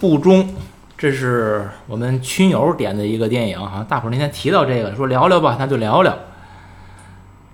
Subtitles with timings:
[0.00, 0.42] 不忠》，
[0.96, 3.84] 这是我们群友点的一个电影哈。
[3.86, 6.16] 大伙儿那天提到这个，说聊聊吧，那就聊聊。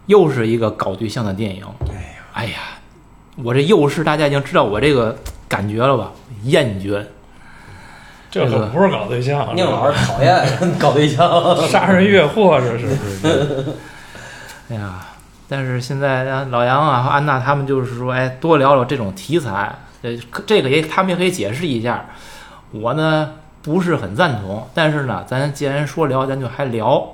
[0.07, 1.65] 又是一个搞对象的电影。
[1.91, 2.01] 哎呀，
[2.35, 2.59] 哎呀，
[3.43, 5.19] 我这又是大家已经知道我这个
[5.49, 6.13] 感觉了吧？
[6.45, 7.05] 厌倦。
[8.31, 11.29] 这可不是搞对象，宁老师讨厌搞对象，
[11.67, 12.87] 杀人越货，这是。
[14.71, 15.05] 哎呀，
[15.49, 20.17] 但是现在老杨啊和安娜他们就是说，哎，多聊聊这种题材，这
[20.47, 22.05] 这个也他们也可以解释一下。
[22.81, 27.13] 我呢不是很赞同，但是呢，咱既然说聊，咱就还聊。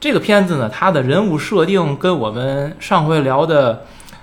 [0.00, 3.74] 这个片子呢，它的人物设定跟我们上回聊的《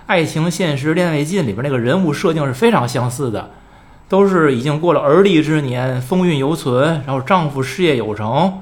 [0.05, 3.49] 爱情现实恋未尽》里边那个人物设定是非常相似的，
[4.07, 8.61] 都是已经过了而立之年，风韵犹存，然后丈夫事业有成，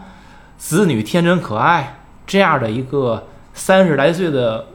[0.58, 4.68] 子女天真可爱这样的一个三十来岁的，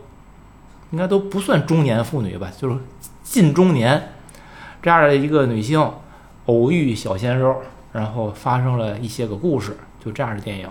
[0.91, 2.77] 应该都不算中年妇女吧，就是
[3.23, 4.11] 近中年
[4.83, 5.91] 这样的一个女性，
[6.47, 10.69] 偶遇小鲜肉，然后发生了一些个故事，就这样的电影。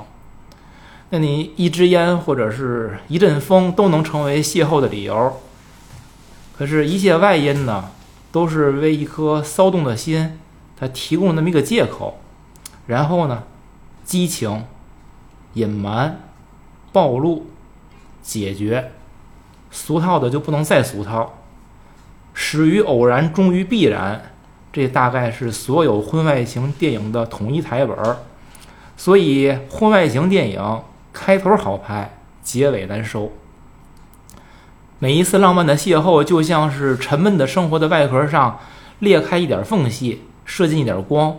[1.10, 5.42] 那你一支烟或者是一阵风都能成为邂逅的理由，
[6.58, 7.92] 可是，一切外因呢，
[8.32, 10.40] 都是为一颗骚动的心，
[10.76, 12.20] 它提供那么一个借口。
[12.88, 13.44] 然后呢，
[14.04, 14.66] 激情、
[15.54, 16.20] 隐瞒、
[16.92, 17.48] 暴露、
[18.22, 18.92] 解决，
[19.72, 21.34] 俗套的就不能再俗套。
[22.34, 24.33] 始于偶然，终于必然，
[24.74, 28.18] 这大概是所有婚外情电影的统一台本儿。
[28.98, 30.82] 所以，婚外情电影。
[31.16, 33.32] 开头好拍，结尾难收。
[34.98, 38.58] 每一次浪漫的邂逅，就像是沉闷的生活的外壳上
[38.98, 41.36] 裂开一点缝隙，射进一点光。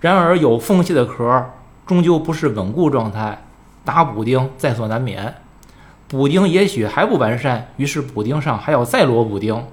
[0.00, 1.50] 然而，有缝隙的壳
[1.84, 3.44] 终究不是稳固状态，
[3.84, 5.34] 打补丁在所难免。
[6.08, 9.66] 补丁也许还不完善，于是补丁上还要再摞补丁，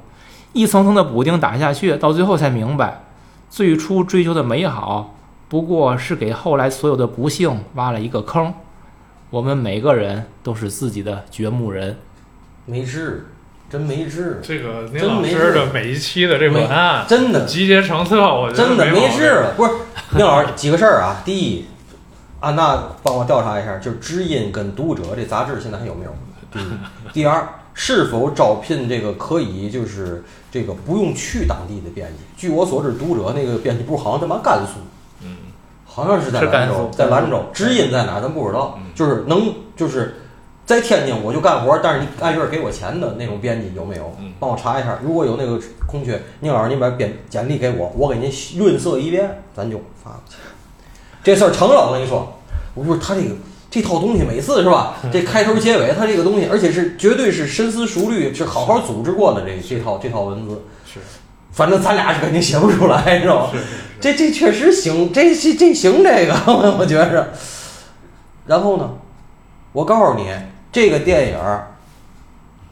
[0.54, 3.04] 一层层的补丁打下去，到最后才明白，
[3.50, 5.16] 最初追求的美好，
[5.48, 8.54] 不过是给后来所有的不幸挖了一个坑。
[9.30, 11.98] 我们每个人都是自己的掘墓人，
[12.66, 13.28] 没治，
[13.70, 14.42] 真没治。
[14.44, 19.54] 这个宁老师的每一期的这文案，真的集结成册，我觉得真的没治了。
[19.56, 19.72] 不是
[20.18, 21.22] 宁老师几个事儿啊？
[21.24, 21.66] 第一，
[22.42, 26.14] 安娜帮我调查一下，就是《知音》跟《读者》这杂志现在还有没有？
[26.52, 26.64] 第一，
[27.14, 32.24] 第二，是否招聘这个可以就是这个不用去当地的编辑？
[32.36, 34.74] 据我所知，《读者》那个编辑部好像在嘛甘肃。
[35.94, 38.80] 好像是在兰州，在兰州，知音在哪咱不知道。
[38.96, 40.22] 就是能，就是
[40.66, 44.10] 在天津我就干活，但是你按月给我钱的那种编辑有没有？
[44.40, 50.38] 帮我查一下，如果有那个空缺，宁老师您把编简历给我，我给您润色一遍，咱就发过去。
[51.22, 52.40] 这事儿成了，我跟你说，
[52.74, 53.36] 我说他这个
[53.72, 54.98] 这套东西每次是吧？
[55.12, 60.62] 这开头结尾他这个东西，而且是绝对是深思熟虑，是好好组织过的这这套这套文字。
[60.86, 61.00] 是。
[61.54, 63.50] 反正咱俩是肯定写不出来，是吧？
[64.00, 66.34] 这这确实行，这这这行这个，
[66.78, 67.30] 我觉着。
[68.46, 68.90] 然后呢，
[69.72, 70.28] 我告诉你，
[70.72, 71.38] 这个电影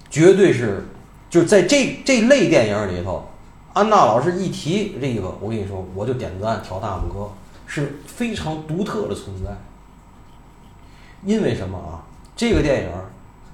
[0.10, 0.86] 绝对是，
[1.30, 3.30] 就在这这类电影里头，
[3.74, 7.30] 安娜老师一提这个，我跟你说，我就点赞挑大拇哥，
[7.68, 9.52] 是非常独特的存在。
[11.24, 12.04] 因为什么啊？
[12.36, 12.90] 这个电影。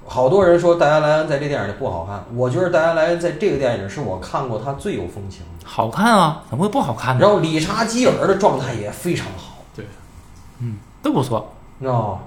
[0.08, 5.66] 好多人说戴安·莱恩在这电影里不好看，我觉得戴安·莱恩在这个电影是我看过他最有风情的。
[5.66, 7.20] 好看啊，怎么会不好看呢？
[7.20, 9.64] 然后理查·基尔的状态也非常好。
[9.74, 9.84] 对，
[10.60, 11.52] 嗯，都不错。
[11.80, 12.20] 知道吗？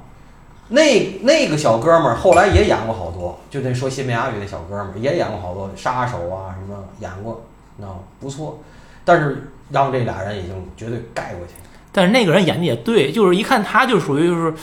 [0.68, 7.42] 那那个小哥们儿后来也演过好多，就那说西班牙语的小哥们儿也演过好多杀手啊什么演过，
[7.78, 8.00] 知道吗？
[8.20, 8.60] 不错。
[9.06, 11.54] 但是让这俩人已经绝对盖过去。
[11.94, 14.54] 但是那个人演的也对，就是一看他就属于就是，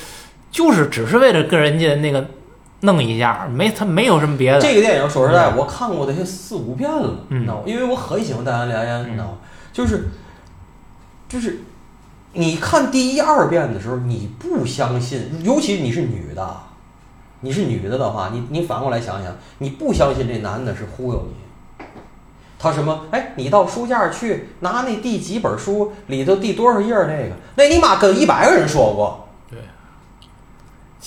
[0.56, 2.27] 就是只是为了跟人家那个。
[2.81, 4.61] 弄一下，没他没有什么别的。
[4.61, 7.62] 这个电影说实在，我看过得有四五遍了，你知道吗？
[7.65, 9.39] 因为我很喜欢戴安·莱恩，你知道吗？
[9.72, 10.09] 就是，
[11.27, 11.61] 就是，
[12.34, 16.56] 你看第一二遍的时候，你不相信，尤其你是女的，
[17.41, 21.87] 你是女的的话，你你反过来想想，你不相信这男的是忽悠你。
[22.58, 23.06] 他什么？
[23.11, 27.31] 哎，你到书架去拿那第几本书里头第多少页那个？
[27.56, 29.25] 那你妈跟一百个人说过。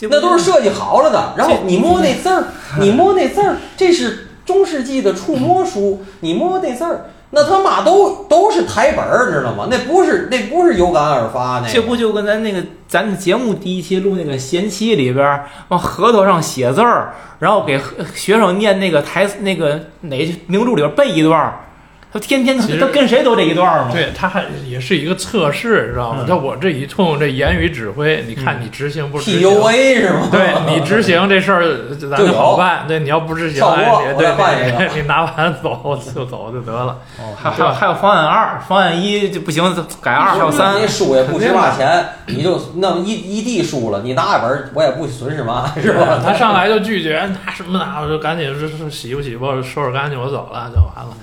[0.09, 2.45] 那都是设计好了的，然后你摸那字儿，
[2.79, 9.67] 你摸那字儿，这是中世纪的触摸书，你摸那字儿，那他妈都都是台本儿，知道吗？
[9.69, 17.79] 那不是那不是有感而发，那这不就跟咱那个咱节目第一期录那个贤妻里边往核桃上写字儿，然后给
[18.15, 21.53] 学生念那个台那个哪名著里边背一段，
[22.11, 23.91] 他天天他其实他跟谁都这一段嘛。
[23.91, 26.25] 对，他还也是一个测试，知道吗嗯？
[26.27, 30.27] 那、我这一通这言语指挥，你看你执行不执行？PUA 是吗？
[30.31, 32.85] 对你执行这事儿，咱就好办。
[32.87, 36.97] 对，你要不执行，哎，我再换一对，你 你拿完走就走就得了。
[37.19, 39.63] 哦，还还有还有方案二，方案一就不行，
[40.01, 40.87] 改二，还有三你。
[40.87, 46.19] 输也不值嘛钱，你就那么一一地输了，你拿一本儿我也不损失嘛， 是吧？
[46.25, 48.01] 他上来就拒绝，拿什么拿？
[48.01, 51.13] 我就赶紧是是洗不洗吧，收拾干净，我走了就完了，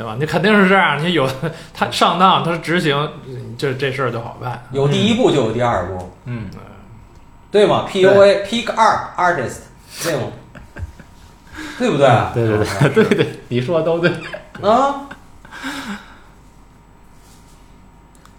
[0.00, 0.16] 对吧？
[0.18, 1.28] 你肯定是这样，你有
[1.74, 2.96] 他上当，他执行，
[3.28, 4.64] 嗯这这事儿就好办。
[4.72, 6.48] 有第一步就有第二步，嗯，
[7.50, 9.58] 对吗？PUA Pick Art Artist，
[10.02, 10.22] 对吗？
[11.78, 12.08] 对不对？
[12.32, 12.58] 对对
[12.94, 14.10] 对 对对，你说的都对。
[14.62, 15.06] 啊，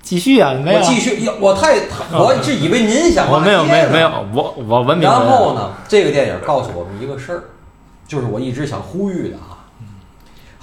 [0.02, 1.76] 继续啊，没有我，继续，我太，
[2.12, 5.08] 我是以为您想我没有没有没有，我我文明。
[5.08, 7.44] 然后呢，这个电影告诉我们一个事儿，
[8.08, 9.61] 就是我一直想呼吁的啊。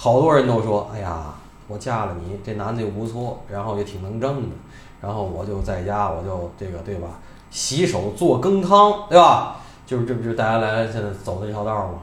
[0.01, 1.25] 好多人都说，哎呀，
[1.67, 4.55] 我嫁了你，这男的又不错，然后也挺能挣的，
[5.01, 7.19] 然后我就在家，我就这个对吧，
[7.51, 9.57] 洗手做羹汤，对吧？
[9.85, 11.99] 就是这不就是大家来现在走的这条道吗？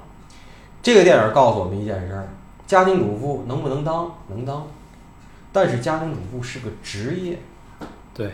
[0.83, 2.29] 这个电影告诉我们一件事儿：
[2.67, 4.13] 家庭主妇能不能当？
[4.29, 4.67] 能当，
[5.51, 7.39] 但是家庭主妇是个职业，
[8.13, 8.33] 对，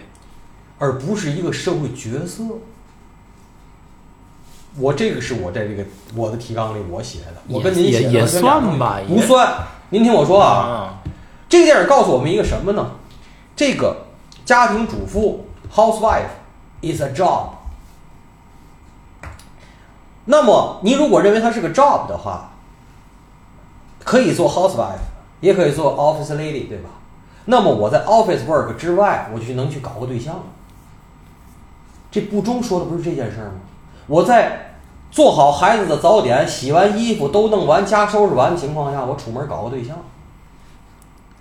[0.80, 2.42] 而不是一个社会角色。
[4.78, 5.84] 我这个是我在这个
[6.14, 9.54] 我的提纲里我写的，我跟您写的也也算吧也不算。
[9.90, 11.02] 您听我说啊，啊，
[11.48, 12.92] 这个电影告诉我们一个什么呢？
[13.54, 14.06] 这个
[14.44, 16.30] 家庭主妇 housewife
[16.80, 17.48] is a job。
[20.24, 22.52] 那么你如果认为它是个 job 的话，
[24.02, 25.02] 可以做 housewife，
[25.40, 26.88] 也可以做 office lady，对吧？
[27.44, 30.42] 那么我在 office work 之外，我就能去搞个对象了。
[32.10, 33.54] 这不中说的不是这件事儿吗？
[34.06, 34.76] 我在
[35.10, 39.96] 做好孩子的早点、洗完衣服都弄完、家收拾完的情况下，我出门搞个对象。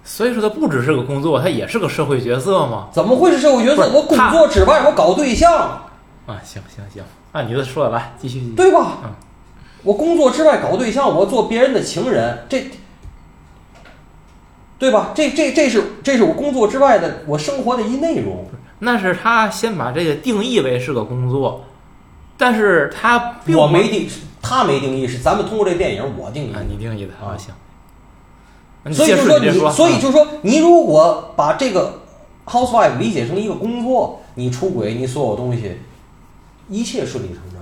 [0.04, 2.88] 所以说他不只是个工作，他也是个社会角色嘛。
[2.92, 3.90] 怎么会是社会角色？
[3.94, 5.54] 我工作之外，我搞对象，
[6.26, 8.40] 啊，行行行，按你的说的来，继续。
[8.40, 8.98] 继续对吧？
[9.04, 9.10] 嗯
[9.84, 12.70] 我工作之外搞对象，我做别人的情人，这，
[14.78, 15.10] 对吧？
[15.16, 18.46] 这这这是这是我工作之外的我生活的一内容。
[18.78, 21.64] 那是他先把这个定义为是个工作，
[22.42, 24.10] 但是他并我没定，
[24.42, 26.56] 他没定义，是咱们通过这电影我定义。
[26.68, 27.54] 你定义的啊啊，行。
[28.92, 32.00] 所以接就说你，所以啊就是说，你如果把这个
[32.48, 35.78] housewife 理解成一个工作，你出轨，你所有东西，
[36.68, 37.62] 一切顺理成章。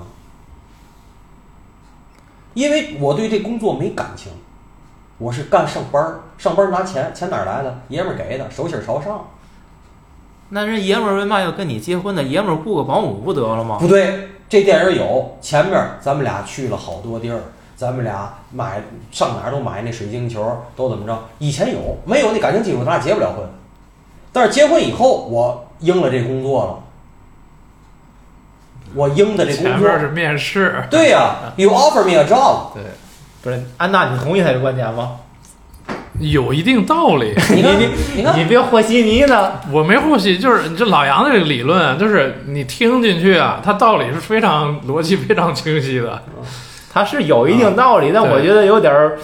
[2.53, 4.31] 因为我对这工作没感情，
[5.17, 7.81] 我是干上班儿，上班拿钱，钱哪儿来的？
[7.89, 9.27] 爷们儿给的，手心儿朝上。
[10.47, 12.23] 那人爷们儿为嘛要跟你结婚呢？
[12.23, 13.77] 爷们儿雇个保姆不得了吗？
[13.77, 17.40] 不对，这电影有前面咱们俩去了好多地儿，
[17.75, 18.81] 咱们俩买
[19.12, 20.44] 上哪儿都买那水晶球，
[20.75, 21.18] 都怎么着？
[21.38, 23.48] 以前有没有那感情基础，咱俩结不了婚。
[24.34, 26.80] 但是结婚以后，我应了这工作了，
[28.96, 29.72] 我应的这工作。
[29.72, 32.84] 前面是面试，对呀、 y o u offer me a job，对，
[33.44, 35.18] 不是安娜，你同意他这观点吗？
[36.19, 37.33] 有一定道理。
[37.56, 37.89] 你看，你
[38.36, 39.54] 你别和稀泥呢。
[39.71, 46.21] 我没和稀，就是这老杨的这个理论，就是你听进去啊，他道理是非常逻辑非常清晰的。
[46.92, 49.18] 他是有一定道理，但我觉得有点儿，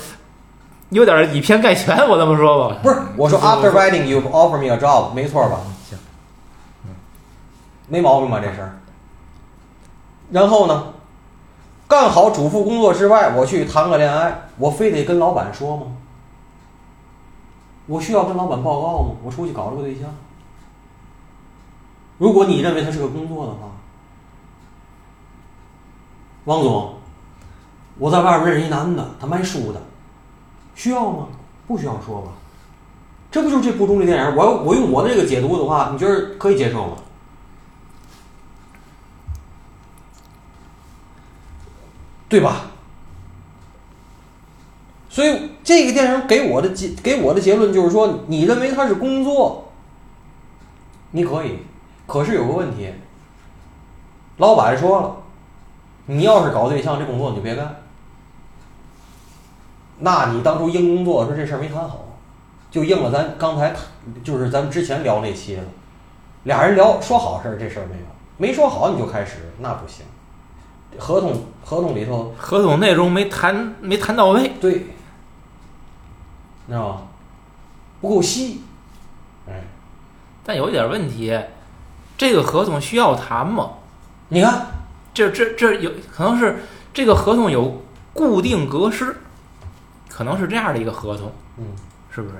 [0.89, 1.97] 有点儿以偏概全。
[2.07, 5.57] 我这么说吧，不是我说 after writing you offer me a job，没错吧？
[5.89, 5.97] 行，
[7.87, 8.79] 没毛病吧这事儿？
[10.31, 10.93] 然后呢，
[11.87, 15.83] 干好主妇工作之外，我去谈个恋爱，我非得跟老板说吗？
[17.87, 19.15] 我需要跟老板报告吗？
[19.23, 20.09] 我出去搞了个对象。
[22.17, 23.71] 如果你认为它是个工作的话，
[26.45, 26.95] 王总，
[27.97, 29.81] 我在外边认识一男的，他卖书的，
[30.75, 31.27] 需要吗？
[31.67, 32.31] 不需要说吧。
[33.31, 34.35] 这不就是这部中这电影？
[34.35, 36.97] 我我用我的这个解读的话，你觉得可以接受吗？
[42.29, 42.71] 对吧？
[45.15, 49.71] 所以这个电影给我的结给我的结论就是说，你认为它是工作，
[51.11, 51.59] 你可以，
[52.05, 52.89] 可是有个问题，
[54.35, 55.15] 老板说了，
[56.07, 57.77] 你要是搞对象，这工作你就别干。
[59.99, 62.03] 那你当初应工作的时候，这事儿没谈好，
[62.69, 63.77] 就应了咱刚才谈
[64.21, 65.63] 就是咱们之前聊那期了，
[66.43, 68.05] 俩人聊说好事儿，这事儿没有，
[68.35, 70.05] 没说好你就开始，那不行。
[70.97, 74.51] 合同合同里头合同内容没谈没谈到位。
[74.59, 74.87] 对，
[76.65, 77.01] 你知道吗？
[78.01, 78.61] 不够细，
[79.47, 79.63] 哎，
[80.45, 81.37] 但有一点问题，
[82.17, 83.69] 这个合同需要谈吗？
[84.29, 84.67] 你看，
[85.13, 89.17] 这这这有可能是这个合同有固定格式，
[90.09, 91.65] 可能是这样的一个合同，嗯，
[92.13, 92.35] 是不是？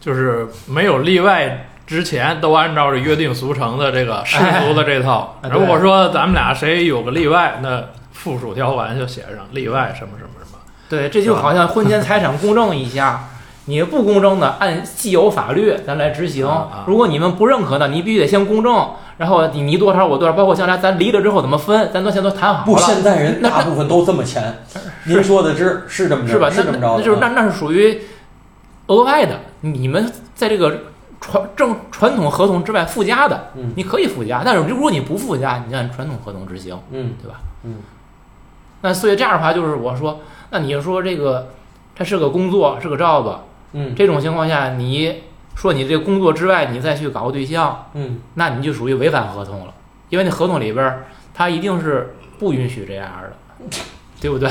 [0.00, 5.38] 就是没有例外之前都按照这约定俗成的这个世俗的这套。
[5.42, 10.58] 哎如果说咱们俩谁有个例外，那附属条款就写上例外什么什么什么。
[10.88, 13.28] 对，这就好像婚前财产公证一下，
[13.66, 16.46] 你不公正的，按既有法律咱来执行。
[16.86, 24.62] 如果你们不认可的，你必须得先公证，然后你你多少我多少，包括将来咱离了之后怎么分，咱都先都谈好了不，现在人那大部分都这么签。
[25.06, 26.48] 您说的是是这么着 是吧？
[26.50, 28.00] 那是这么着的，那就是那啊那是属于
[28.88, 30.80] 额外的，你们在这个
[31.20, 37.40] 传正传统合同之外附加的，嗯你可以附加，但是如果你不附加，你就按传统合同执行，嗯对吧？
[37.62, 37.76] 嗯
[38.82, 41.48] 那所以这样的话，就是我说，那你说这个
[41.96, 43.36] 它是个工作，是个 job，
[43.74, 45.22] 嗯这种情况下，你
[45.54, 49.74] 说你这工作之外，你再去搞个对象，嗯那你就属于违反合同了，
[50.08, 51.04] 因为那合同里边儿
[51.34, 53.76] 它一定是不允许这样的，
[54.20, 54.50] 对不对？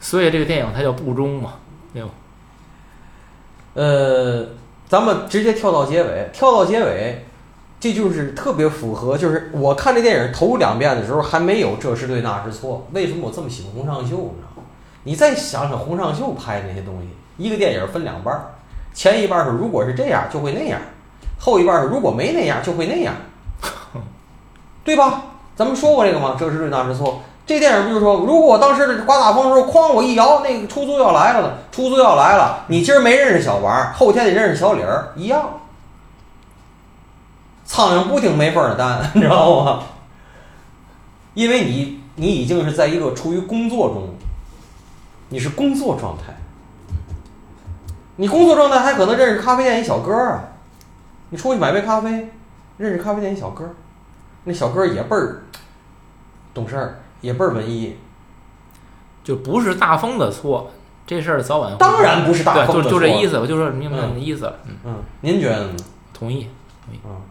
[0.00, 1.54] 所以这个电影它叫不忠嘛，
[1.94, 2.10] 对吧？
[3.74, 4.46] 呃，
[4.88, 7.24] 咱们直接跳到结尾，跳到结尾，
[7.80, 14.16] 这就是特别符合，就是我看这电影头两遍的时候还没有这是对那是错，为什么我这么喜欢洪尚秀？
[14.16, 14.51] 你知道吗？
[15.04, 18.40] 你再想想洪尚秀拍的那些东西，一个电影分两半儿，
[18.94, 20.80] 前一半是如果是这样就会那样，
[21.38, 23.14] 后一半是如果没那样就会那样，
[24.84, 25.22] 对吧？
[25.56, 26.36] 咱们说过这个吗？
[26.38, 27.20] 这是对那是错。
[27.44, 35.58] 这电影不就是说，如果我当时刮大风的时候，哐我一摇，那个出租要来了呢，出租要来了，你今儿没认识小王，后天得认识小李儿，一样。
[37.64, 39.82] 苍蝇不叮没缝的蛋，你知道吗？
[41.34, 44.08] 因为你你已经是在一个处于工作中，
[45.32, 46.34] 你是工作状态，
[48.16, 50.44] 你工作状态还可能认识咖啡店一小哥儿啊，
[51.30, 52.28] 你出去买杯咖啡，
[52.76, 53.74] 认识咖啡店一小哥儿，
[54.44, 55.44] 那小哥儿也倍儿
[56.52, 57.96] 懂事儿，也倍儿文艺，
[59.24, 60.70] 就不是大风的错，
[61.06, 64.44] 这事儿早晚当然不是大，风的就就这意思，我就说明白嗯你的意思。
[64.44, 65.76] 了，嗯，嗯，您觉得呢？
[66.12, 66.46] 同意。
[66.90, 67.22] 嗯，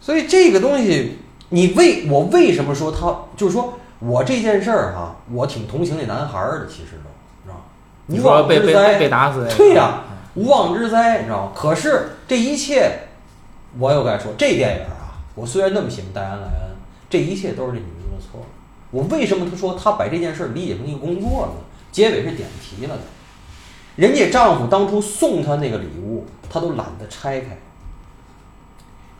[0.00, 1.18] 所以这个东西，
[1.50, 7.10] 你为我为什么说他就是说我这件事儿哈，我挺同情那男孩儿的，其实都，
[7.44, 7.62] 你知道吗？
[8.06, 10.00] 你无说被被妄之灾，被打死，对呀、
[10.34, 11.52] 无妄之灾，你知道吗？
[11.54, 13.00] 可是这一切，
[13.78, 16.76] 我又该说，这电影啊，我虽然那么喜欢戴安·莱恩，
[17.08, 18.44] 这一切都是这女人的错。
[18.90, 21.52] 我为什么他说他把这件事儿理解成一个工作呢？
[21.92, 23.02] 结尾是点题了的，
[23.96, 27.58] 人家丈夫当初送她那个礼物，她都懒得拆开。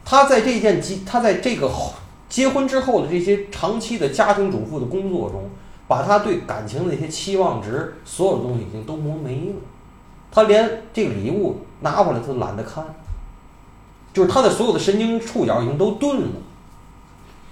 [0.04, 1.92] 她在这件机，她在这个后
[2.32, 5.50] 结婚之后的这些长期的家庭主妇的工作中，
[5.86, 9.56] 把她对感情的那些期望值，所有的东西已经都磨没了。
[10.30, 12.82] 她连这个礼物拿回来，她都懒得看，
[14.14, 16.28] 就是她的所有的神经触角已经都钝了。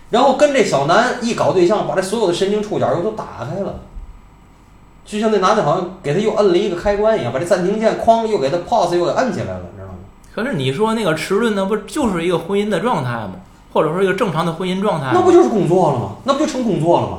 [0.09, 3.81] 然后跟这小南一搞对象，把这所有的神经触角又都打开了，
[5.05, 9.99] 就像那男的好像给他又摁了一个开关一样，把这暂停键哐又给他 pause 又给摁起来了，你知道吗？
[10.35, 13.33] 可是你说那个迟钝，那不就是一个婚姻的状态吗？
[13.73, 15.11] 或者说一个正常的婚姻状态？
[15.13, 16.13] 那不就是工作了吗？
[16.25, 17.19] 那不就成工作了吗？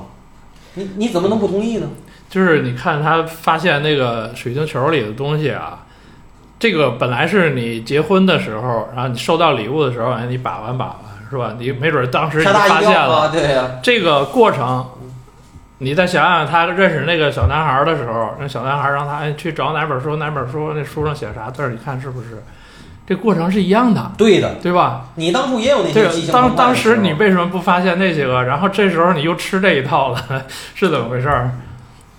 [0.76, 1.88] 你你怎么能不同意呢？
[2.30, 5.86] 就是你看他发现那个水晶球里的东西啊，
[6.58, 10.96] 这个本来是你结婚的时候，然后你收到礼物的时候，哎，你把玩把玩
[11.30, 11.56] 是吧？
[11.58, 12.92] 你没准当时你发现！
[12.94, 14.86] 了对呀、这个过程，
[15.80, 22.42] 你再想想他认识那个小男孩的时候，那小男孩让他哎去找哪本书哪本书，那书上写啥字儿，你看是不是？
[23.12, 25.10] 这过程是一样的，对的，对吧？
[25.16, 28.42] 你当初也有那这些激情个当当时你为什么不发现那些个？
[28.46, 31.52] 然后这时候你又吃这一套了， 是怎么回事儿？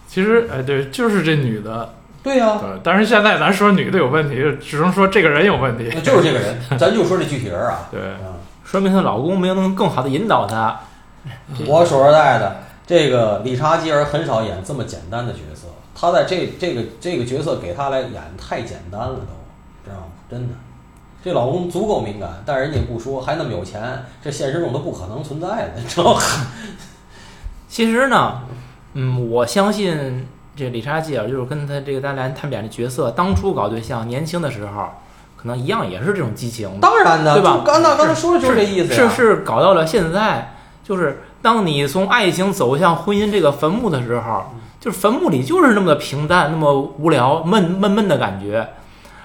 [0.06, 2.68] 其实，哎，对，就是这女的，对呀、对。
[2.84, 5.90] 但是现在咱说女的有问题，只能说这个人有问题。
[5.94, 7.88] 那就是这个人， 咱就说这具体人啊。
[7.90, 10.78] 对，嗯说明她老公没有能更好的引导她。
[11.66, 12.56] 我说实在的，
[12.86, 19.34] 这个理查基尔很少演这么简单的角色，他在这这个这个角色给他来演太简单了都，
[19.84, 20.06] 知道吗？
[20.30, 20.54] 真的，
[21.24, 26.20] 这老公足够敏感，但是人家不说，还那么有钱，这现实中都不可能存在的，你知道吗？
[27.68, 28.40] 其实呢，
[28.94, 30.26] 嗯，我相信
[30.56, 34.88] 这理查基尔就是跟他这个丹兰他们俩的角色，当初搞对象年轻的时候，
[35.36, 36.80] 可能一样也是这种激情。
[36.80, 39.08] 当然的，对吧就刚那刚才说的就是这意思呀。
[39.08, 44.46] 是是搞到了现在，就是当你从爱情走向婚姻这个坟墓的时候，
[44.80, 48.68] 就是坟墓里就是那么的平淡，那么无聊、闷闷闷的感觉。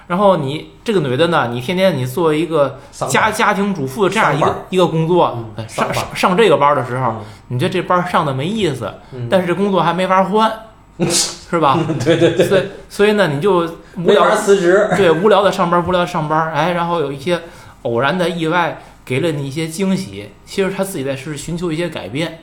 [0.08, 5.38] 然后你这个女的呢，你天天你作为一个家家庭主妇的这样一个一个工作
[5.68, 7.16] 上上上上这个班的时候，嗯
[7.48, 10.50] 你觉得这班上的没意思，嗯但是这工作还没法换，
[10.98, 11.78] 是吧？
[12.04, 14.88] 对对对，所以所以呢，你就无聊法辞职。
[14.96, 17.40] 对，无聊的上班，无聊的上班，哎，然后有一些
[17.82, 20.30] 偶然的意外给了你一些惊喜。
[20.44, 22.40] 其实他自己在是寻求一些改变，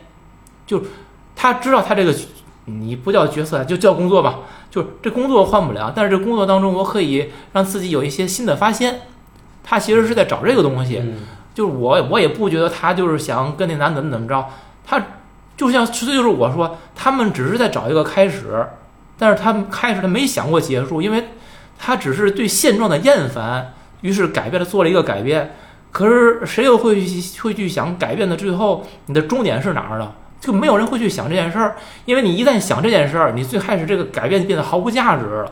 [0.65, 0.81] 就
[1.36, 2.13] 他知道他这个
[2.65, 4.39] 你不叫角色，就叫工作吧，
[4.75, 9.03] 就是这工作换不了，但是这工作当中我可以让自己有一些新的发现。
[9.63, 11.13] 他其实是在找这个东西，嗯
[11.53, 14.46] 就是我我也不觉得他就是想跟那男的怎么怎么着，
[14.86, 15.01] 他
[15.55, 18.67] 就像这就是我说，他们只是在找一个开始，
[19.17, 21.29] 但是他们开始他没想过结束，因为
[21.79, 25.55] 他只是对现状的厌烦，于是改变了做了一个改变。
[25.94, 30.12] 可是谁又会去会去想改变的最后你的终点是哪儿呢？
[30.45, 31.75] 就没有人会去想这件事儿，
[32.05, 35.51] 因为你一旦想这件事儿，你最开始这个改变就变得毫无价值了，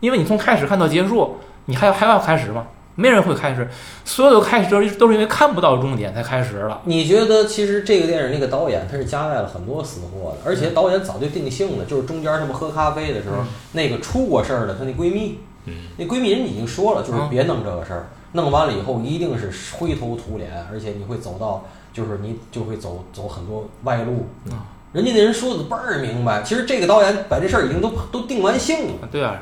[0.00, 1.36] 因为你从开始看到结束，
[1.66, 2.66] 你还要还要开始吗？
[2.96, 3.66] 没人会开始，
[4.04, 6.82] 所有的开始都是都是因为看不到终点才开始了。
[6.84, 13.46] 你觉得其实这个电影那个导演他是夹带了很多死货的，而且导演早就定性了，就是中间他们喝咖啡的时候，嗯。
[13.72, 17.30] 那个出过事儿的她那闺蜜，嗯，那闺蜜人已经说了，就是嗯。
[17.30, 24.26] 别弄这个事儿，弄完了以后一定是灰头土脸，而且你会走到，就是你就会走走很多歪路。
[24.46, 24.52] 嗯
[24.92, 29.36] 人家那人说的倍儿明白，其实这个导演把这事儿已经都都定完性了，对啊，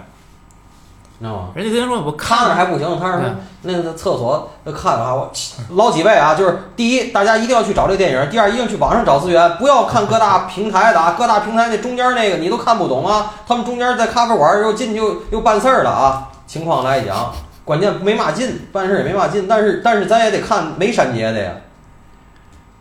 [1.19, 1.49] 你知道吗？
[1.55, 3.31] 人家跟人说我看着还不行，他说对
[3.63, 5.33] 那个厕所那看着啊，我
[5.71, 16.29] 老几位啊，就是第一，大家一定要去找这个电影；第二，一定去网上找资源，不要看各大平台的啊，各大平台那中间那个你都看不懂啊，他们中间在咖啡馆又进去又又办事儿了啊。
[16.47, 17.33] 情况来讲，
[17.69, 21.53] 关键没嘛劲，办事儿也没嘛劲，但是但是咱也得看没删节的呀，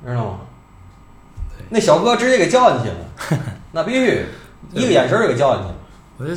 [0.06, 0.40] 知道吗？
[1.68, 4.26] 那小哥直接给叫进去了， 那必须
[4.72, 5.76] 一个眼神儿就给叫进去了，
[6.20, 6.34] 我就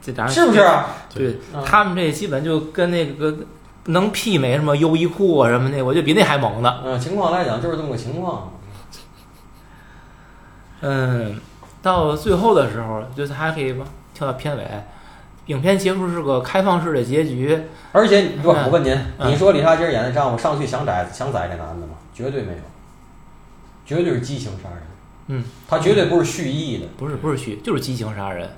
[0.00, 0.60] 这俩人是不是？
[0.60, 0.86] 啊？
[1.14, 3.36] 对嗯他们这基本就跟那个
[3.84, 6.80] 能媲美什么优衣库啊什么的，我觉得比那还猛呢。
[6.82, 8.50] 嗯，情况来讲就是这么个情况。
[10.80, 11.38] 嗯，
[11.82, 14.64] 到最后的时候，就是还可以吧，跳到片尾，
[15.46, 17.60] 影片结束是个开放式的结局。
[17.92, 21.94] 而且不，嗯我问您，嗯你说李察金演的丈夫上去想宰想宰这男的吗？
[22.14, 22.58] 绝对没有，
[23.84, 24.78] 绝对是激情杀人。
[25.28, 28.48] 嗯，他绝对不是蓄意的，不是不是蓄，就是激情杀人。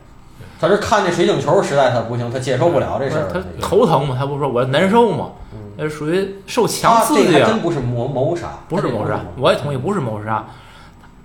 [0.61, 3.29] 他是看见水晶球实在他不行，他接受不了这事儿。
[3.33, 7.61] 他头疼嘛，他不说我难受嘛，嗯，那属于受强刺激啊真。
[7.61, 10.45] 不是谋谋杀，不是谋杀我也同意不是谋杀，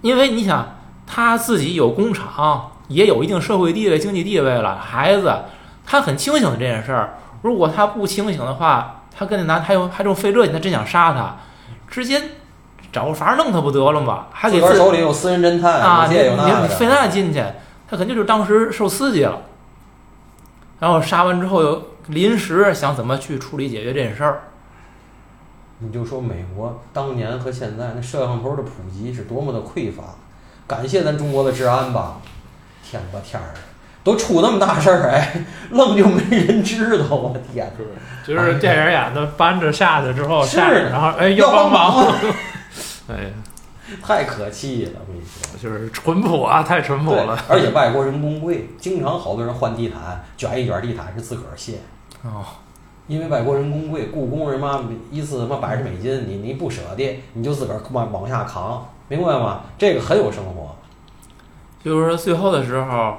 [0.01, 5.33] 因为你想他自己有工厂，也有一定社会地位、经济地位了，孩子，
[5.85, 7.17] 他很清醒的这件事儿。
[7.41, 11.37] 如果他不清醒的话，他跟那男还有还这么费这劲，他真想杀他，
[11.87, 12.21] 直接
[12.91, 14.27] 找个法儿弄他不得了吗？
[14.31, 17.43] 还给自个儿自手里有私人侦探，啊，你你费那劲去，
[17.89, 19.41] 他肯定就是当时受刺激了，
[20.79, 24.43] 然后杀完之后又临时想怎么去处理解决这件事儿。
[25.79, 30.03] 你就说美国当年和现在那摄像头的普及是多么的匮乏，
[30.65, 32.17] 感谢咱中国的治安吧！
[32.89, 33.51] 天吧天儿，
[34.03, 37.69] 都出那么大事儿，哎，愣就没人知道，我天！
[38.25, 42.13] 就是电影演的搬着下去之后是然后哎要帮帮忙，
[43.09, 43.31] 哎，
[44.01, 45.59] 太可气了，我跟你说。
[45.61, 51.79] 就是淳朴啊，太淳朴了。，而且外国人工贵，经常好多人换地毯，卷一卷地毯是自个儿卸，
[52.23, 52.45] 哦，
[53.07, 59.61] 因为外国人工贵，雇工人嘛一次他妈百十美金，你你不舍得，你就自个儿往往下扛，明白吗？
[59.77, 60.75] 这个很有生活。
[61.87, 63.15] 就是说最后的时候，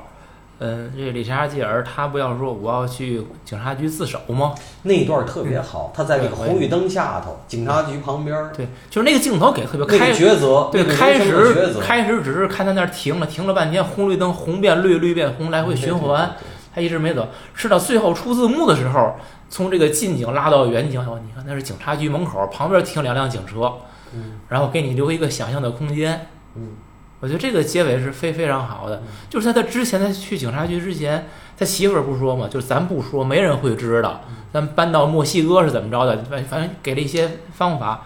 [0.58, 4.54] 嗯，这理查基尔他不要说我要去警察局自首吗？
[4.82, 16.32] 那一段特别好，他在那个红绿灯下头，警察局旁边儿，对，就是那个镜头给特别那开个抉择，对，开始，开始只是看他那儿停了，停了半天，红绿灯红变绿，绿变红，来回循环，
[16.74, 19.14] 他一直没走，是到最后出字幕的时候，
[19.48, 23.72] 从这个近景拉到远景，哦，你看那是警察局门口，旁边停两辆警车，
[24.12, 24.40] 嗯。
[24.48, 26.26] 然后给你留一个想象的空间。
[26.54, 26.72] 嗯，
[27.20, 31.26] 我觉得这个结尾是非非常好的嗯，就是在他之前，他去警察局之前，
[31.58, 34.20] 他媳妇儿不说嘛，就是咱不说，没人会知道。
[34.52, 38.02] 咱搬到墨西哥是怎么着的，反反正给了一些方法。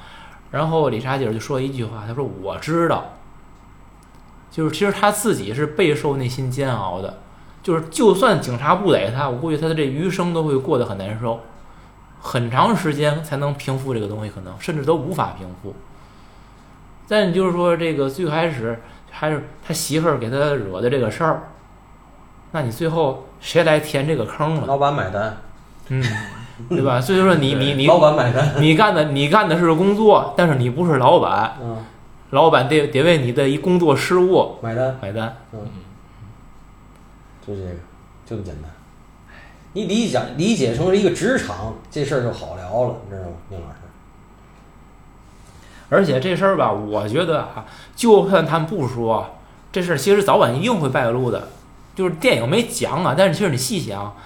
[0.50, 3.14] 然后理查基尔就说一句话，他说：“我知道。”
[4.50, 7.20] 就是其实他自己是备受内心煎熬的，
[7.62, 11.40] 就是就算警察不逮他，我估计他的这余生都会过得很难受，
[12.20, 15.74] 很长时间才能平复这个东西，可能甚至都无法平复。
[17.08, 18.78] 但你就是说，这个最开始
[19.14, 21.42] 还是他媳妇儿给他惹的这个事儿，
[22.52, 24.66] 那你最后谁来填这个坑了？
[24.66, 25.36] 老板买单，
[25.88, 26.02] 嗯，
[26.68, 27.00] 对吧？
[27.00, 31.84] 所以说你 你你老板买单，你干的你干的是工作，但是你不是老板，嗯，
[32.30, 35.36] 老板得得为你的一工作失误买单，买单。
[35.52, 35.60] 嗯，
[37.46, 37.76] 就这个，就
[38.26, 38.70] 这么简单。
[39.74, 43.76] 你理解理解成是一个职场，这事儿就好聊了，你知道吗，宁老师？
[45.92, 49.38] 而且这事儿吧，我觉得啊，就算他们不说
[49.70, 51.48] 这事儿，其实早晚一定会败露的。
[51.94, 54.16] 就是电影没讲啊，但是其实你细想，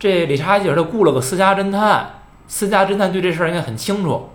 [0.00, 4.30] 这理查基尔他雇了个私家侦探，私家侦探对这事儿应该很清楚。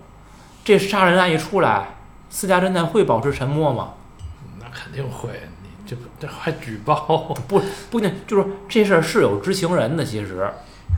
[0.63, 1.95] 这杀人案一出来，
[2.29, 3.89] 私家侦探会保持沉默吗？
[4.62, 5.29] 那肯定会，
[5.62, 10.49] 你这这还举报， 不不就是这事儿是有知情人的，其实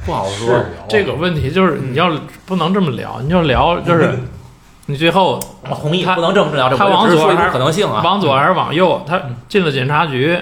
[0.05, 0.63] 不好说。
[0.87, 4.19] 这个问题就是你要不能这么聊，你就聊就是
[4.87, 8.01] 你最后我同意，他不能这么聊，这他往左还是可能性啊。
[8.03, 10.37] 往左还是往右，他进了警察局，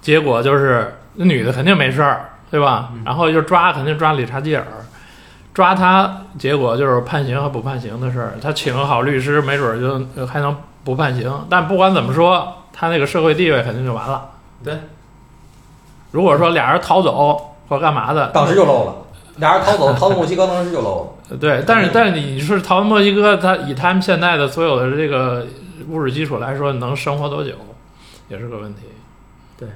[0.00, 2.90] 结果就是那女的肯定没事儿，对吧？
[3.04, 4.64] 然后就抓，肯定抓理查基尔，
[5.54, 8.34] 抓他，结果就是判刑和不判刑的事儿。
[8.42, 11.32] 他请个好律师，没准儿就呃还能不判刑。
[11.48, 14.30] 但不管怎么说，他那个社会地位肯定就完了。
[14.64, 14.74] 对，
[16.10, 18.94] 如果说俩人逃走或干嘛的，当时就漏了，
[19.36, 21.36] 俩人逃走，逃到墨西哥当时就漏了。
[21.40, 25.46] 对，但是但是你是逃到墨西哥，他以他们现在的所有的这个
[25.88, 27.52] 物质基础来说，能生活多久，
[28.28, 28.82] 也是个问题。
[29.58, 29.68] 对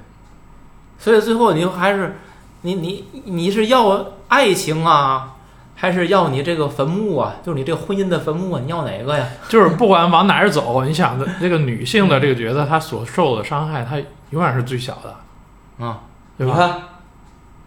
[0.97, 2.17] 所以最后你还是
[2.61, 5.33] 你你你是要爱情啊，
[5.75, 7.35] 还是要你这个坟墓啊？
[7.43, 9.27] 就是你这个婚姻的坟墓啊，你要哪个呀？
[9.49, 13.97] 就是不管往哪儿走，你想的这个女性的这个角色，她所受的伤害，她
[14.29, 16.01] 永远是最小的，啊，
[16.37, 16.53] 对吧？
[16.53, 16.81] 你看，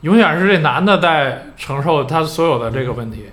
[0.05, 3.31] 永远是这男的在承受他所有的这个问题。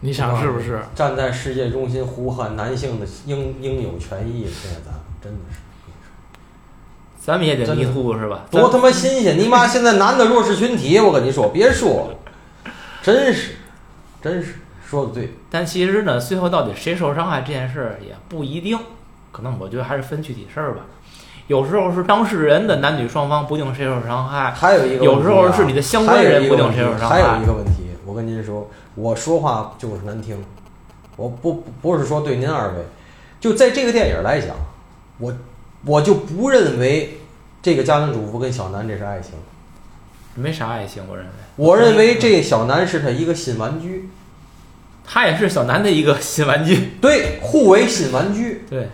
[0.00, 0.80] 你想是不是？
[0.94, 5.58] 站在世界中心呼喊男性的应应有权益，现在咱们真的是
[7.18, 8.46] 咱们也得迷糊是吧？
[8.50, 9.38] 多他妈新鲜！
[9.38, 12.72] 你妈现在男的弱势群体，我跟你说，别说了，
[13.02, 13.56] 真是，
[14.22, 14.54] 真是
[14.88, 15.34] 说的对。
[15.50, 18.78] 但其实呢，最后到底谁受伤害这件事儿也不一定，
[19.32, 20.80] 可能我觉得还是分具体事儿吧。
[21.46, 30.44] 有时候是当事人的男女双方不定谁受伤害，还有一个有时候是你的相关人不定谁受伤害还有一个问题，我跟您说，我说话就是难听，
[31.16, 32.84] 我不不是说对您二位，
[33.40, 34.56] 就在这个电影来讲，
[35.18, 35.32] 我
[35.84, 37.18] 我就不认为
[37.62, 39.32] 这个家庭主妇跟小南这是爱情，
[40.34, 44.10] 没啥爱情，我认为我认为这小南是他一个新玩具，
[45.04, 46.98] 他也是小南的一个新玩具。
[47.00, 48.64] 对，互为新玩具。
[48.68, 48.88] 对，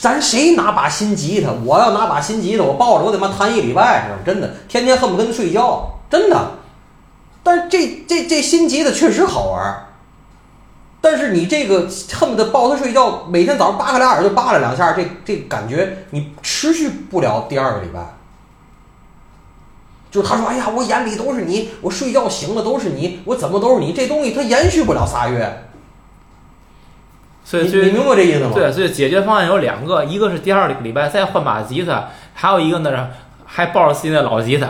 [0.00, 1.52] 咱谁拿把新吉他？
[1.64, 4.22] 我要拿把新吉他，我抱着我得妈弹一礼拜，知道吗？
[4.26, 6.52] 真的，天天恨不得跟睡觉，真的。
[7.42, 9.86] 但是这这这新吉他确实好玩，
[11.00, 18.14] 但是你这个恨不得抱他睡觉，每天早上扒开俩耳朵扒拉两下，这这感觉你持续不了第二个礼拜。
[20.10, 25.67] 就是他说：“哎呀，我眼里都是你，我睡觉醒了都是你，我怎么都是你。”这东西它延续不了仨月，
[27.48, 28.50] 所以所以你你明白这意思吗？
[28.54, 33.06] 对，所以解决方案有两个，一个是第二个礼拜再换把吉他，还有一个呢是
[33.46, 34.68] 还抱着自己的老吉他。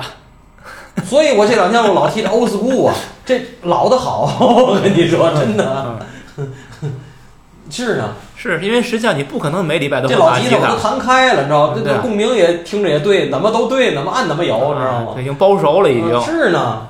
[1.02, 2.94] 所以我这两天我老提这欧斯库啊，
[3.26, 5.98] 这老的好，我跟你说，真的
[6.36, 6.52] 嗯
[7.68, 8.10] 是呢。
[8.36, 11.82] 是因为实际上你不可能每礼拜都这老吉他都，弹开了，你知道吗？
[11.84, 15.24] 这共鸣也听着也对，怎么都对，怎么按怎么有，你知道吗已？
[15.24, 16.12] 经包熟了已经。
[16.12, 16.86] 嗯是呢，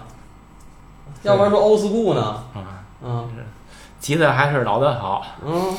[1.22, 2.20] 要不然说 old school 呢？
[2.54, 2.60] 啊，
[3.02, 3.26] 嗯
[3.98, 5.26] 吉他还是老的好。
[5.44, 5.76] 嗯，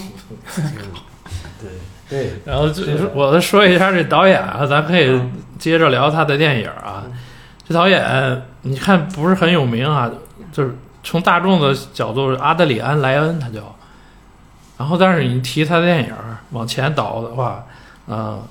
[1.60, 1.70] 对
[2.10, 5.20] 对，然后就是我再说一下这导演啊，咱可以
[5.58, 7.04] 接着聊他的电影啊。
[7.68, 10.10] 这导演你看不是很有名啊，
[10.52, 13.76] 就是从大众的角度，阿德里安·莱恩他叫。
[14.78, 16.14] 然后，但是你提他的电影
[16.52, 17.66] 往前倒的话，
[18.08, 18.42] 呃，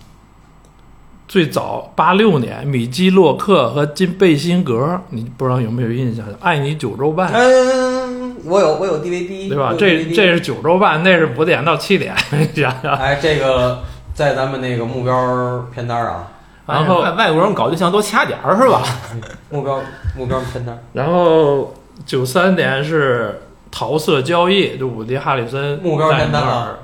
[1.26, 6.24] 最早八六年米基·洛克和金贝辛格，你不知道有没有印象？
[6.38, 7.97] 《爱你九周半》嗯，
[8.44, 12.94] 我有我有 DVD，对吧这这是九周半，那是五点到七点，你想想。
[12.94, 13.80] 哎，这个
[14.14, 16.28] 在咱们那个目标片单啊，
[16.66, 18.82] 然后外外国人搞对象都掐点儿是吧？
[19.50, 19.80] 目标
[20.16, 21.74] 目标片单，然后
[22.04, 26.78] 九三年是桃色交易，就伍迪·哈里森目标片单啊儿，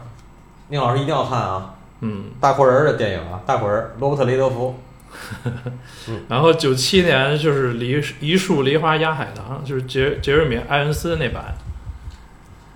[0.69, 1.71] 宁老师一定要看啊！
[2.01, 4.75] 嗯，大阔人儿的电影啊，大阔人儿罗伯特雷德福，
[6.29, 11.55] 然后九七年就是梨一树梨花压海棠，就是杰杰瑞米·艾恩斯那版，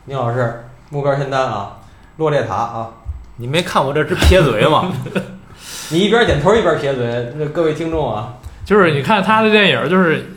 [0.06, 1.78] 你好，是目标片单啊，
[2.16, 2.90] 洛列塔啊，
[3.36, 4.92] 你没看我这直撇嘴吗？
[5.90, 10.36] 你一边点头一边撇嘴，那各位听众啊，就是你看他的电影，就是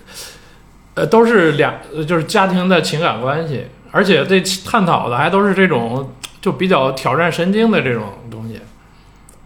[0.96, 8.51] 呃都是两呃就是家庭的情感关系，而且这探讨的还都是这种就比较挑战神经的这种东西，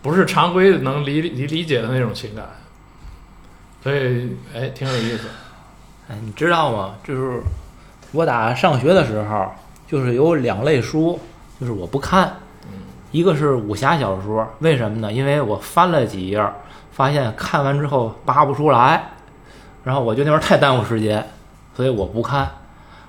[0.05, 2.45] 不是常规能理理理解的那种情感，
[3.81, 5.27] 所以哎挺有意思。
[6.07, 6.93] 哎，你知道吗？
[7.03, 7.41] 就是
[8.11, 9.51] 我打上学的时候，
[9.87, 11.19] 就是有两类书，
[11.59, 12.31] 就是我不看，
[13.09, 15.11] 一个是武侠小说，为什么呢？
[15.11, 16.47] 因为我翻了几页，
[16.91, 19.09] 发现看完之后扒不出来，
[19.83, 21.27] 然后我觉得那玩意儿太耽误时间，
[21.75, 22.47] 所以我不看。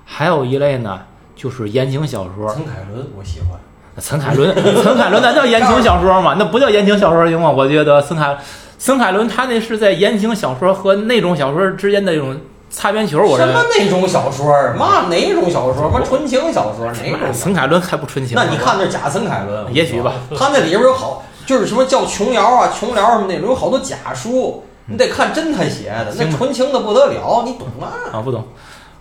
[0.03, 1.03] 还有一类呢，
[1.35, 3.51] 就是言情小说，陈凯伦我喜欢，
[3.99, 6.35] 岑凯伦， 陈凯伦那叫言情小说吗？
[6.37, 7.49] 那不叫言情小说行吗？
[7.49, 8.37] 我觉得陈凯
[8.79, 12.37] 陈凯伦他那是在言情小说和那种小说之间的一种
[12.69, 13.63] 擦边球，我什么。
[13.77, 14.75] 那种小说儿？
[14.75, 15.89] 嘛哪种小说？
[15.89, 17.33] 嘛纯情小说哪种？
[17.33, 18.35] 陈凯伦还不纯情？
[18.35, 20.13] 那你看那假陈凯伦， 也许吧。
[20.37, 27.87] 他那里边有好就是什么叫琼瑶啊、琼瑶什么那种，有好多假书，你得看真他写的，那纯情的不得了，你懂吗？
[28.13, 28.43] 啊，不懂，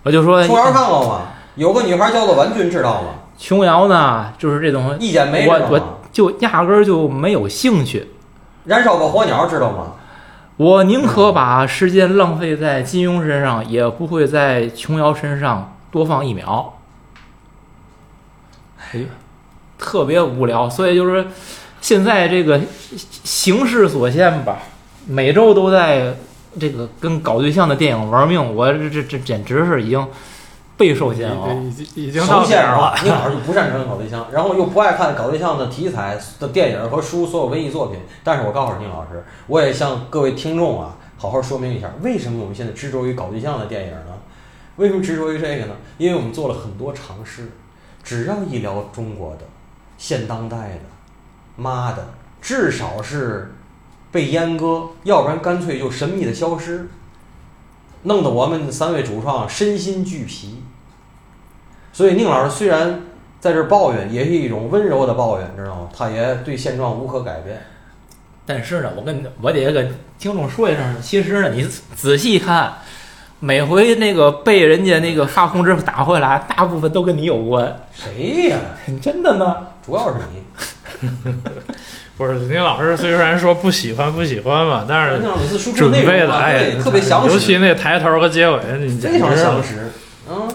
[0.05, 1.21] 我就说琼瑶看过吗？
[1.57, 3.09] 有个女孩叫做婉君，知道吗？
[3.39, 4.99] 琼瑶呢，就是这种，
[5.47, 5.69] 我？
[5.71, 8.09] 我就压根儿就没有兴趣。
[8.65, 9.93] 燃烧个火鸟，知道吗？
[10.57, 16.79] 我宁可把时间浪费在金庸身上，也不会在琼瑶身上多放一秒。
[18.93, 19.01] 哎，
[19.77, 21.27] 特别无聊，所以就是
[21.83, 22.59] 现在这个
[23.23, 24.57] 形势所限吧，
[25.07, 26.17] 每周都在
[26.59, 30.07] 这个跟搞对象的电影玩命，我这这这简直是已经
[30.77, 31.49] 备受煎熬。
[31.53, 32.95] 已经已经到首先点了啊。
[33.03, 37.99] 宁老师就不擅长搞对象，然后又不爱看搞对象的题材的电影和书，所有文艺作品。
[38.23, 44.13] 但是我告诉宁老师，我也向各位听众啊，好好说明一下，为什么我们现在执着于搞对象的电影呢？
[44.77, 45.75] 为什么执着于这个呢？
[45.97, 47.51] 因为我们做了很多尝试，
[48.05, 49.41] 只要一聊中国的、
[49.97, 50.81] 现当代的，
[51.57, 52.09] 妈的，
[52.43, 53.55] 至少是
[54.13, 56.91] 被阉割，要不然干脆就神秘的消失，
[58.03, 60.63] 弄得我们三位主创身心俱疲。
[61.97, 63.01] 所以宁老师虽然
[63.41, 65.89] 在这儿抱怨，也是一种温柔的抱怨，知道吗？
[65.97, 67.59] 他也对现状无可改变。
[68.45, 72.71] 但是呢，我跟我得跟听众说一声，其实呢，你仔仔细看，
[73.41, 78.59] 每回那个被人家那个发红纸打回来，大部分都跟你有关，谁呀？
[79.01, 79.57] 真的呢。
[79.87, 81.09] 主要是你。
[82.19, 89.91] 不是，您老师虽然说不喜欢不喜欢吧，但是准备的哎，特别详尤其，那抬头和结尾，你简非常直详实。
[90.29, 90.47] 嗯，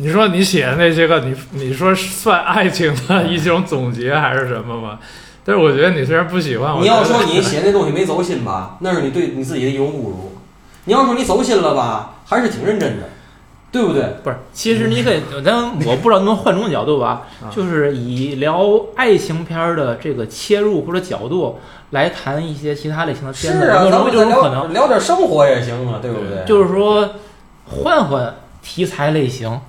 [0.00, 4.98] 你说你写的那些个，你你说算爱情的一种总结还是什么吗？
[5.44, 10.32] 但是我觉得你虽然不喜欢，我你要说你写那东西没走心吧，那是你对你自己的一种侮辱。
[10.84, 13.08] 你要说你走心了吧，还是挺认真的，
[13.70, 14.02] 对不对？
[14.22, 21.58] 不是，其实你可以，咱我不知道能不能换种角度吧，啊就是以聊爱情片儿的这个切入或者角度
[21.90, 24.72] 来谈一些其他类型的片子，啊，有没有这咱们再聊种可能？
[24.72, 26.44] 聊点生活也行啊，对不对？
[26.46, 27.16] 就是说
[27.66, 29.60] 换换题材类型，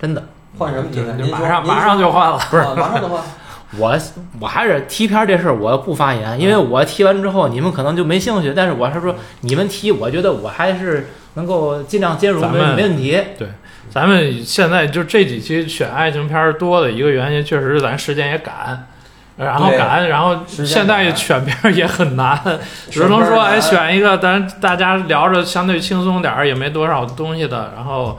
[0.00, 0.22] 真的，
[0.58, 1.12] 换什么题材？
[1.12, 2.38] 您马上马上就换了。
[2.50, 3.22] 不是、马上的话，
[3.78, 3.98] 我
[4.40, 13.20] 我还是踢片儿这事儿我不发言，因为我踢完之后你们可能就没兴趣，但是我是说你们踢，我觉得我还是能够尽量兼容，没咱们没问题。
[13.38, 13.48] 对。
[13.88, 18.86] 咱们现在就这几期选爱情片儿多的一个原因，确实是咱时间也赶，
[19.38, 22.38] 然后赶，然后现在选片儿也很难，
[22.90, 28.18] 只能说哎选一个咱大家聊着相对轻松点儿，也没多少东西的，然后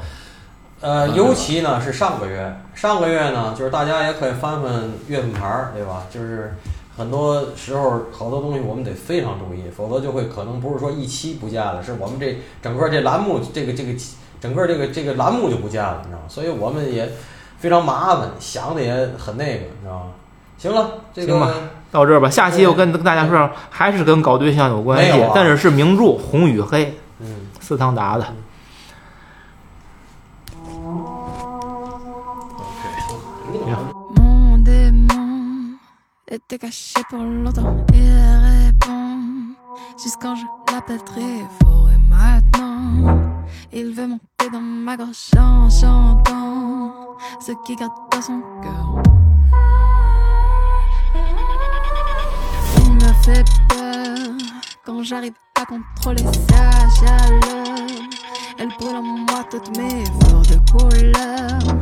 [0.88, 6.04] 呃，尤其呢是上个月，上个月呢，就是大家也可以翻翻月份牌儿，对吧？
[6.10, 6.56] 就是
[6.96, 13.92] 很多时候好多东西我们得非常注意，否则就会可能不是说一期不见了，是我们这整个这栏目这个这个
[14.40, 16.26] 整个这个这个栏目就不见了，你知道吗？
[16.30, 17.12] 所以我们也
[17.58, 20.06] 非常麻烦，想的也很那个，你知道吗？
[20.58, 21.54] 行了，这个吧个
[21.92, 26.86] 到这儿吧，下期我跟跟大家说，还是跟搞对象有关系，啊但是是名著《红与黑》，
[27.20, 28.26] 嗯，四堂达的。
[36.30, 37.86] Était caché pour longtemps.
[37.94, 39.20] Il répond
[40.02, 41.90] jusqu'en je l'appelle très fort.
[41.90, 43.20] Et maintenant,
[43.72, 49.04] il veut monter dans ma gorge en chantant ce qui garde dans son cœur.
[52.84, 54.18] Il me fait peur
[54.86, 57.78] quand j'arrive à contrôler sa chaleur.
[58.60, 61.82] Elle brûle en moi toutes mes fleurs de couleur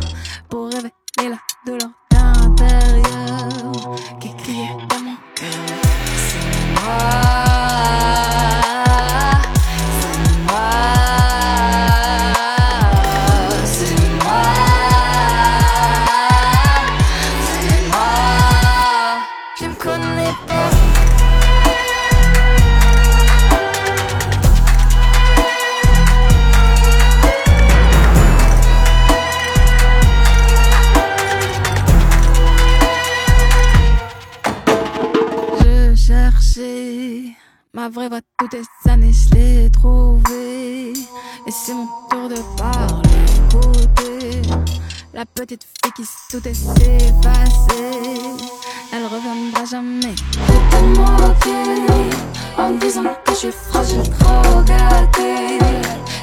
[54.09, 55.59] trop gâtée,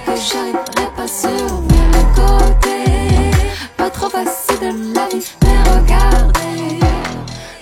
[0.07, 3.31] que j'arriverai pas sur mes côtés.
[3.77, 6.81] Pas trop facile de la vie, mais regardez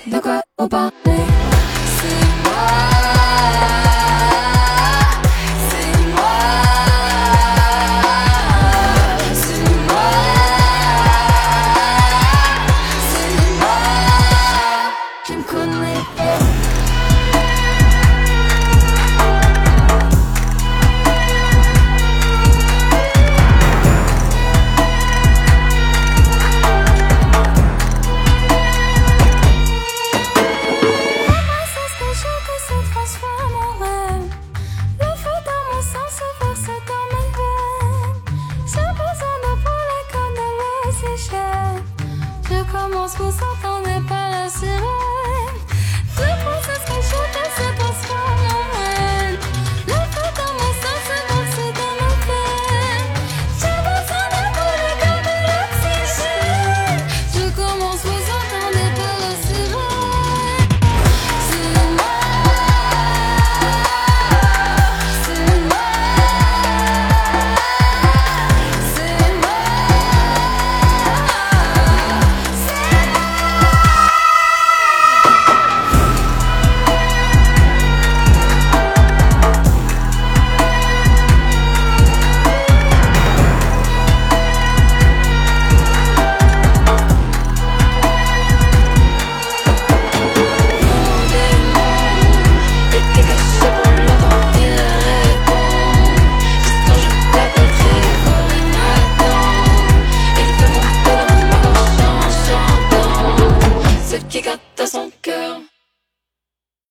[0.06, 0.99] de quoi vous parlez.